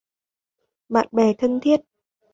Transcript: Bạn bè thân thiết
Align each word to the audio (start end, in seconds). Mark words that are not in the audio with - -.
Bạn 0.89 1.07
bè 1.11 1.33
thân 1.39 1.59
thiết 1.59 1.79